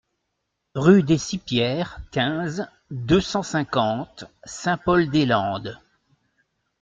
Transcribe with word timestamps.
Rue 0.73 1.03
des 1.03 1.19
Cipières, 1.19 1.99
quinze, 2.09 2.67
deux 2.89 3.21
cent 3.21 3.43
cinquante 3.43 4.25
Saint-Paul-des-Landes 4.45 5.79